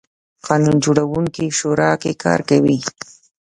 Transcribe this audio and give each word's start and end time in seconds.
قانون 0.47 0.75
جوړوونکې 0.83 1.55
شورا 1.57 1.91
کې 2.01 2.11
کار 2.23 2.39
کوي. 2.49 2.77